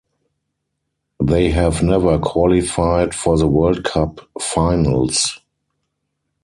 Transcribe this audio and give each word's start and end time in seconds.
They 1.23 1.51
have 1.51 1.83
never 1.83 2.17
qualified 2.17 3.13
for 3.13 3.37
the 3.37 3.45
World 3.47 3.83
Cup 3.83 4.19
finals. 4.39 5.39